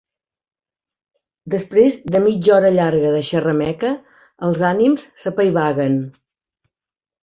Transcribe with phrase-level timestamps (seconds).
[1.55, 3.95] Després de mitja hora llarga de xerrameca
[4.51, 6.05] els ànims s'apaivaguen.